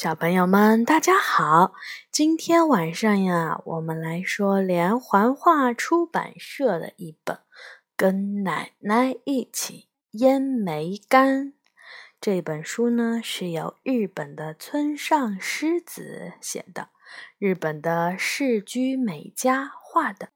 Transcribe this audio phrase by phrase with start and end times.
[0.00, 1.72] 小朋友们，大家好！
[2.12, 7.34] 今天晚上呀，我们来说连环画出版社的一本
[7.96, 11.46] 《跟奶奶一起腌梅干》
[12.20, 16.90] 这本书呢，是由日本的村上狮子写的，
[17.36, 20.28] 日本的世居美家画的，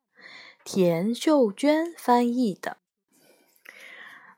[0.65, 2.79] 田秀娟翻译的。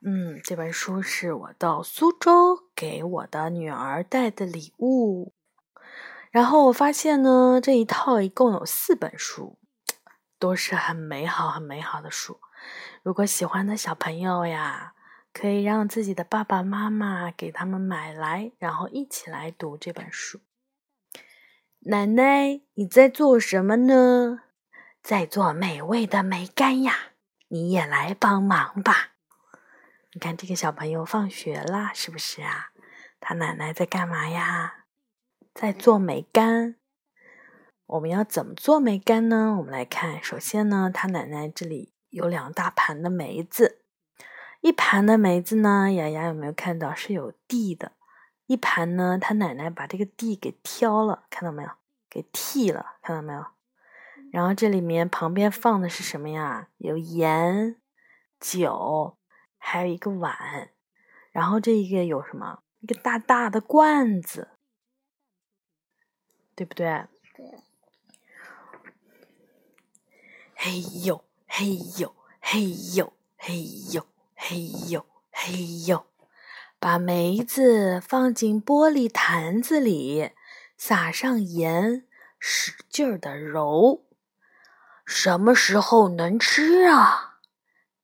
[0.02, 5.32] 嗯，这本书是我到苏州给我的女儿带的礼物。
[6.30, 9.58] 然后我发现呢，这一套一共有四本书，
[10.38, 12.40] 都是很美好、很美好的书。
[13.02, 14.94] 如果喜欢的小朋友呀，
[15.32, 20.40] 可以让自己的爸爸妈妈给他们买来，然后一起来读这本书。
[21.86, 24.40] 奶奶，你在做什么呢？
[25.02, 27.12] 在做美味的梅干呀！
[27.48, 29.13] 你也来帮忙吧。
[30.14, 32.70] 你看这个小朋友放学啦，是不是啊？
[33.18, 34.84] 他奶奶在干嘛呀？
[35.52, 36.76] 在做梅干。
[37.86, 39.56] 我们要怎么做梅干呢？
[39.58, 43.82] 我们来看，首先呢，他奶奶这里有两大盘的梅子，
[44.60, 47.90] 一盘的梅子呢，雅雅有没有看到是有蒂的？
[48.46, 51.70] 一盘呢，他奶奶把这个蒂给挑了，看到没有？
[52.08, 53.44] 给剃了，看到没有？
[54.30, 56.68] 然后这里面旁边放的是什么呀？
[56.78, 57.80] 有盐、
[58.38, 59.18] 酒。
[59.66, 60.68] 还有一个碗，
[61.32, 62.62] 然后这一个有什么？
[62.80, 64.50] 一个大大的罐子，
[66.54, 67.06] 对不对？
[67.34, 67.46] 对。
[70.54, 76.06] 嘿呦嘿呦嘿呦嘿呦嘿呦嘿呦，
[76.78, 80.32] 把梅子放进玻璃坛子里，
[80.76, 82.06] 撒上盐，
[82.38, 84.04] 使劲儿的揉。
[85.06, 87.33] 什么时候能吃啊？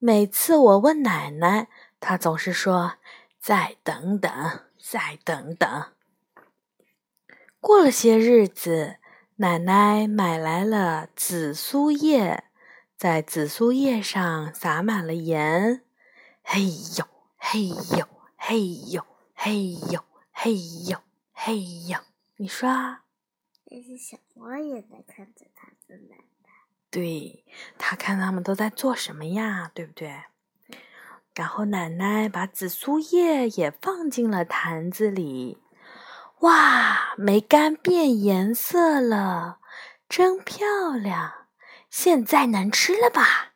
[0.02, 1.68] 每次我问奶奶，
[2.00, 2.94] 她总是说
[3.38, 4.32] ：“再等等，
[4.78, 5.92] 再等等。”
[7.60, 8.96] 过了些日子，
[9.36, 12.44] 奶奶买来了紫苏叶，
[12.96, 15.84] 在紫苏叶上撒满了盐。
[16.42, 16.64] 嘿
[16.96, 18.08] 呦，嘿呦，
[18.38, 19.04] 嘿呦，
[19.34, 20.02] 嘿呦，
[20.32, 20.54] 嘿
[20.88, 20.98] 呦，
[21.34, 21.98] 嘿呦，
[22.36, 22.70] 你说？
[23.66, 26.16] 但是小猫也在看着它的奶。
[26.90, 27.44] 对
[27.78, 30.24] 他看他们都在做什么呀，对不对？
[31.34, 35.58] 然后奶奶把紫苏叶也放进了坛子里，
[36.40, 39.60] 哇，梅干变颜色了，
[40.08, 41.46] 真漂亮！
[41.88, 43.52] 现在能吃了吧？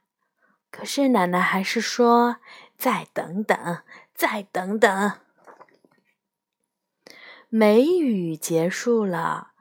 [0.71, 2.37] 可是奶奶还是说
[2.79, 3.83] ：“再等等，
[4.15, 5.21] 再等等。”
[7.49, 9.53] 梅雨结束了，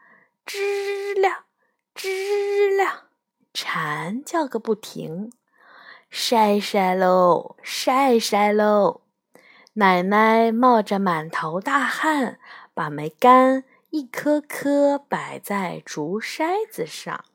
[0.46, 1.46] 知了，
[1.94, 3.10] 知了。
[3.54, 5.32] 蝉叫个不停，
[6.10, 9.02] 晒晒喽，晒晒喽！
[9.74, 12.40] 奶奶冒着满头大汗，
[12.74, 17.26] 把梅干一颗颗摆在竹筛子上。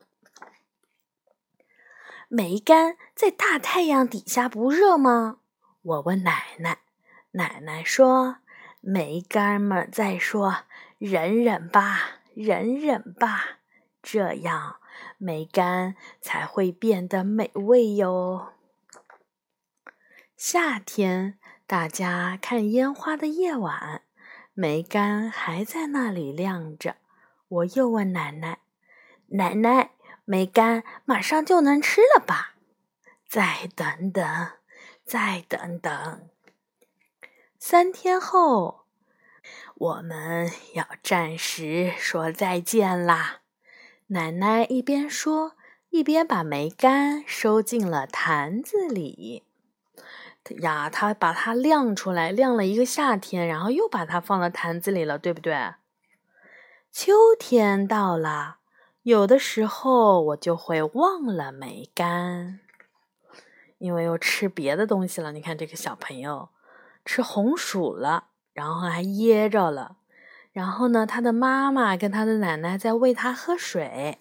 [2.27, 5.37] 梅干在大太阳底下不热吗？
[5.81, 6.79] 我问奶奶，
[7.31, 8.37] 奶奶说
[8.81, 10.63] ：“梅干们在说，
[10.97, 13.58] 忍忍吧，忍忍吧，
[14.01, 14.77] 这样。”
[15.17, 18.53] 梅干才会变得美味哟。
[20.35, 24.03] 夏天，大家看烟花的夜晚，
[24.53, 26.97] 梅干还在那里亮着。
[27.47, 28.59] 我又问奶奶
[29.37, 29.91] ：“奶奶，
[30.25, 32.55] 梅干马上就能吃了吧？”
[33.27, 34.51] 再等等，
[35.05, 36.29] 再等等。
[37.57, 38.85] 三天后，
[39.75, 43.38] 我们要暂时说再见啦。
[44.11, 45.51] 奶奶一边说，
[45.91, 49.43] 一边把梅干收进了坛子里。
[50.61, 55.75] 呀，她把它晾出来，晾了一个夏天，然后又把它放到坛子里了，对不对？
[56.91, 58.57] 秋天到了，
[59.03, 62.61] 有的时候我就会忘了梅干，
[63.77, 65.31] 因为又吃别的东西了。
[65.33, 66.49] 你看这个小朋友
[67.05, 69.97] 吃红薯了，然后还噎着了。
[70.51, 74.17] 然后呢，他的妈妈跟他的奶奶在喂他喝水。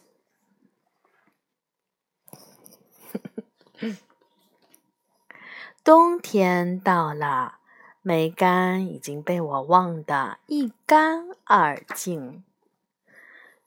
[5.83, 7.61] 冬天到了，
[8.03, 12.45] 梅干已经被我忘得一干二净。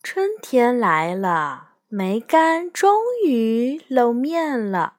[0.03, 4.97] 春天来了，梅干终于露面了，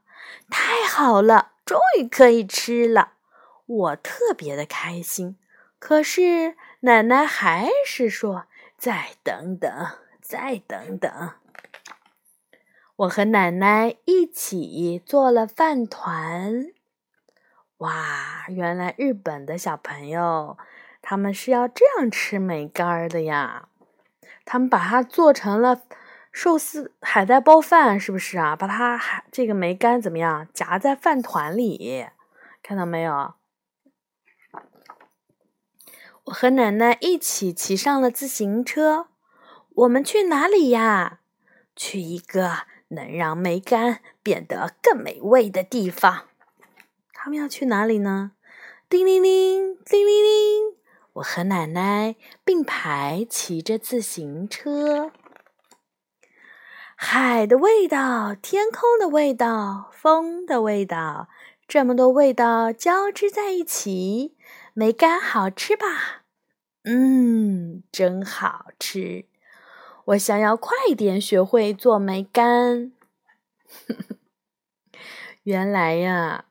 [0.51, 3.13] 太好了，终于可以吃了，
[3.67, 5.39] 我特别的开心。
[5.79, 6.57] 可是。
[6.85, 8.47] 奶奶还是说
[8.77, 9.71] ：“再等等，
[10.21, 11.31] 再等等。”
[12.97, 16.67] 我和奶奶一起做了饭团。
[17.77, 20.59] 哇，原来日本的小朋友
[21.01, 23.69] 他们是要这样吃梅干的呀！
[24.45, 25.83] 他们把它做成了
[26.33, 28.57] 寿司海带包饭，是不是啊？
[28.57, 30.49] 把它海这个梅干怎么样？
[30.53, 32.09] 夹在饭团里，
[32.61, 33.35] 看到没有？
[36.27, 39.09] 我和奶奶一起骑上了自行车，
[39.75, 41.19] 我们去哪里呀？
[41.75, 42.59] 去一个
[42.89, 46.29] 能让梅干变得更美味的地方。
[47.13, 48.33] 他们要去哪里呢？
[48.89, 50.77] 叮铃铃，叮铃铃！
[51.15, 52.15] 我和奶奶
[52.45, 55.11] 并排骑着自行车。
[56.95, 61.29] 海的味道，天空的味道，风的味道，
[61.67, 64.37] 这么多味道交织在一起，
[64.75, 66.25] 梅干好吃吧？
[66.85, 69.27] 嗯，真好吃。
[70.07, 72.93] 我想要快点学会做梅干。
[75.45, 76.47] 原来呀，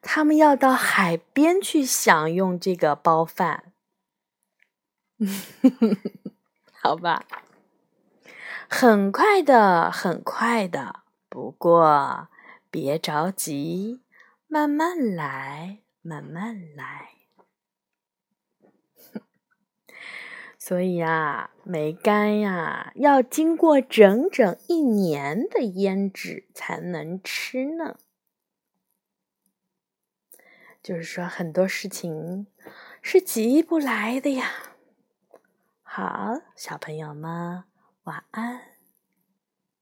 [0.00, 3.72] 他们要到海边去享用这个包饭。
[6.72, 7.26] 好吧，
[8.68, 11.00] 很快的，很快的。
[11.28, 12.28] 不过
[12.70, 14.00] 别着急，
[14.46, 17.17] 慢慢来，慢慢来。
[20.68, 27.96] 所以啊，梅干呀，要经过整整一年的腌制才能吃呢。
[30.82, 32.48] 就是说，很多事情
[33.00, 34.50] 是急不来的呀。
[35.82, 37.64] 好，小朋友们，
[38.02, 38.77] 晚安。